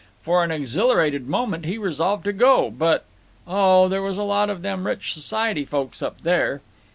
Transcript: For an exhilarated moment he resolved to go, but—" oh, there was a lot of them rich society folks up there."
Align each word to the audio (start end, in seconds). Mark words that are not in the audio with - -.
For 0.23 0.43
an 0.43 0.49
exhilarated 0.49 1.27
moment 1.27 1.65
he 1.67 1.77
resolved 1.77 2.23
to 2.23 2.33
go, 2.33 2.71
but—" 2.71 3.05
oh, 3.47 3.87
there 3.87 4.01
was 4.01 4.17
a 4.17 4.23
lot 4.23 4.49
of 4.49 4.63
them 4.63 4.87
rich 4.87 5.13
society 5.13 5.63
folks 5.63 6.01
up 6.01 6.21
there." 6.23 6.61